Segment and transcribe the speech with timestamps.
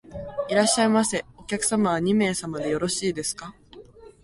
[0.49, 1.23] いらっしゃいませ。
[1.37, 3.53] お客様は二名様でよろしいですか？